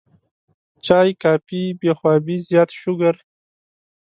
چائے، 0.85 1.11
کافي، 1.23 1.61
بې 1.79 1.91
خوابي، 1.97 2.35
زيات 2.47 2.69
شوګر 2.79 3.15